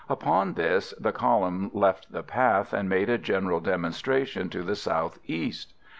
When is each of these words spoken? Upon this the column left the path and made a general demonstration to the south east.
Upon 0.09 0.55
this 0.55 0.95
the 0.99 1.11
column 1.11 1.69
left 1.75 2.11
the 2.11 2.23
path 2.23 2.73
and 2.73 2.89
made 2.89 3.07
a 3.07 3.19
general 3.19 3.59
demonstration 3.59 4.49
to 4.49 4.63
the 4.63 4.75
south 4.75 5.19
east. 5.27 5.75